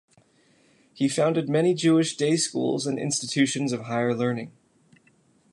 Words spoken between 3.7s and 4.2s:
of higher